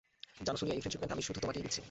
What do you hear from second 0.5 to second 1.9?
সোনিয়া, এই friendship bend আমি শুধু তোমাকেই দিচ্ছি।